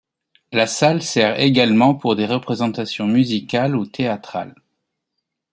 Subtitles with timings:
[0.51, 4.55] La salle sert également pour des représentations musicales ou théâtrales.